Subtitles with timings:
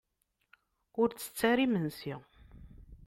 [1.01, 2.15] Ur ttett ara imensi.